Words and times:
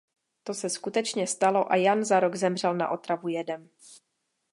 To 0.43 0.53
se 0.53 0.69
skutečně 0.69 1.27
stalo 1.27 1.71
a 1.71 1.75
Jan 1.75 2.03
za 2.05 2.19
rok 2.19 2.35
zemřel 2.35 2.73
na 2.75 2.89
otravu 2.89 3.27
jedem. 3.27 3.69